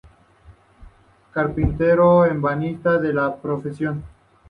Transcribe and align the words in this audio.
Carpintero-ebanista 1.31 2.97
de 2.99 3.15
profesión. 3.39 4.03